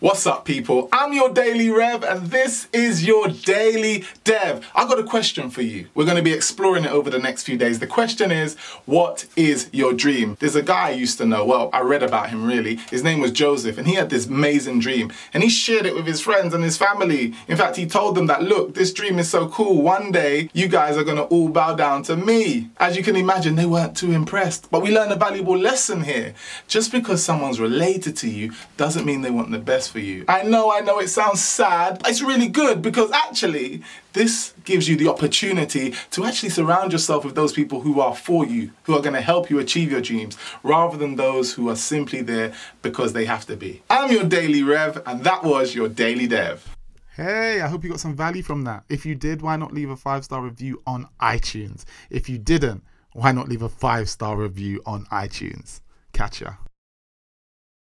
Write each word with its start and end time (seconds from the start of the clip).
What's 0.00 0.26
up, 0.26 0.46
people? 0.46 0.88
I'm 0.94 1.12
your 1.12 1.28
Daily 1.28 1.68
Rev, 1.68 2.04
and 2.04 2.28
this 2.28 2.68
is 2.72 3.06
your 3.06 3.28
Daily 3.28 4.06
Dev. 4.24 4.66
I 4.74 4.88
got 4.88 4.98
a 4.98 5.04
question 5.04 5.50
for 5.50 5.60
you. 5.60 5.88
We're 5.94 6.06
going 6.06 6.16
to 6.16 6.22
be 6.22 6.32
exploring 6.32 6.86
it 6.86 6.90
over 6.90 7.10
the 7.10 7.18
next 7.18 7.42
few 7.42 7.58
days. 7.58 7.80
The 7.80 7.86
question 7.86 8.32
is, 8.32 8.56
what 8.86 9.26
is 9.36 9.68
your 9.74 9.92
dream? 9.92 10.38
There's 10.40 10.56
a 10.56 10.62
guy 10.62 10.88
I 10.88 10.92
used 10.92 11.18
to 11.18 11.26
know. 11.26 11.44
Well, 11.44 11.68
I 11.74 11.82
read 11.82 12.02
about 12.02 12.30
him 12.30 12.46
really. 12.46 12.76
His 12.76 13.04
name 13.04 13.20
was 13.20 13.30
Joseph, 13.30 13.76
and 13.76 13.86
he 13.86 13.92
had 13.92 14.08
this 14.08 14.24
amazing 14.24 14.80
dream, 14.80 15.12
and 15.34 15.42
he 15.42 15.50
shared 15.50 15.84
it 15.84 15.94
with 15.94 16.06
his 16.06 16.22
friends 16.22 16.54
and 16.54 16.64
his 16.64 16.78
family. 16.78 17.34
In 17.46 17.58
fact, 17.58 17.76
he 17.76 17.84
told 17.84 18.14
them 18.14 18.26
that, 18.28 18.42
look, 18.42 18.74
this 18.74 18.94
dream 18.94 19.18
is 19.18 19.28
so 19.28 19.50
cool. 19.50 19.82
One 19.82 20.12
day, 20.12 20.48
you 20.54 20.68
guys 20.68 20.96
are 20.96 21.04
going 21.04 21.18
to 21.18 21.24
all 21.24 21.50
bow 21.50 21.74
down 21.74 22.04
to 22.04 22.16
me. 22.16 22.70
As 22.78 22.96
you 22.96 23.02
can 23.02 23.16
imagine, 23.16 23.54
they 23.54 23.66
weren't 23.66 23.98
too 23.98 24.12
impressed. 24.12 24.70
But 24.70 24.80
we 24.80 24.94
learned 24.94 25.12
a 25.12 25.16
valuable 25.16 25.58
lesson 25.58 26.04
here. 26.04 26.32
Just 26.68 26.90
because 26.90 27.22
someone's 27.22 27.60
related 27.60 28.16
to 28.16 28.30
you 28.30 28.52
doesn't 28.78 29.04
mean 29.04 29.20
they 29.20 29.30
want 29.30 29.50
the 29.50 29.58
best 29.58 29.89
for 29.90 29.98
you. 29.98 30.24
I 30.28 30.42
know, 30.42 30.72
I 30.72 30.80
know 30.80 30.98
it 30.98 31.08
sounds 31.08 31.42
sad. 31.42 32.00
It's 32.06 32.22
really 32.22 32.48
good 32.48 32.80
because 32.82 33.10
actually, 33.10 33.82
this 34.12 34.54
gives 34.64 34.88
you 34.88 34.96
the 34.96 35.08
opportunity 35.08 35.94
to 36.12 36.24
actually 36.24 36.50
surround 36.50 36.92
yourself 36.92 37.24
with 37.24 37.34
those 37.34 37.52
people 37.52 37.80
who 37.80 38.00
are 38.00 38.14
for 38.14 38.46
you, 38.46 38.70
who 38.84 38.94
are 38.96 39.02
going 39.02 39.14
to 39.14 39.20
help 39.20 39.50
you 39.50 39.58
achieve 39.58 39.90
your 39.90 40.00
dreams, 40.00 40.36
rather 40.62 40.96
than 40.96 41.16
those 41.16 41.54
who 41.54 41.68
are 41.68 41.76
simply 41.76 42.22
there 42.22 42.52
because 42.82 43.12
they 43.12 43.24
have 43.24 43.46
to 43.46 43.56
be. 43.56 43.82
I'm 43.90 44.10
your 44.10 44.24
Daily 44.24 44.62
Rev, 44.62 45.02
and 45.06 45.24
that 45.24 45.42
was 45.44 45.74
your 45.74 45.88
Daily 45.88 46.26
Dev. 46.26 46.76
Hey, 47.16 47.60
I 47.60 47.68
hope 47.68 47.84
you 47.84 47.90
got 47.90 48.00
some 48.00 48.16
value 48.16 48.42
from 48.42 48.64
that. 48.64 48.84
If 48.88 49.04
you 49.04 49.14
did, 49.14 49.42
why 49.42 49.56
not 49.56 49.74
leave 49.74 49.90
a 49.90 49.96
five 49.96 50.24
star 50.24 50.40
review 50.40 50.80
on 50.86 51.08
iTunes? 51.20 51.84
If 52.08 52.28
you 52.28 52.38
didn't, 52.38 52.82
why 53.12 53.32
not 53.32 53.48
leave 53.48 53.62
a 53.62 53.68
five 53.68 54.08
star 54.08 54.36
review 54.36 54.80
on 54.86 55.04
iTunes? 55.06 55.80
Catch 56.12 56.40
ya. 56.40 56.52